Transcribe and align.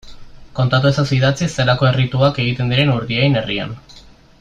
Kontatu 0.59 0.89
ezazu 0.93 1.13
idatziz 1.17 1.49
zelako 1.57 1.89
errituak 1.91 2.43
egiten 2.47 2.75
diren 2.75 2.93
Urdiain 2.97 3.41
herrian. 3.43 3.81